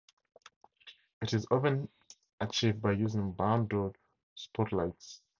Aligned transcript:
It 1.21 1.31
is 1.35 1.45
often 1.51 1.87
achieved 2.39 2.81
by 2.81 2.93
using 2.93 3.33
barn-doored 3.33 3.99
spotlights. 4.33 5.21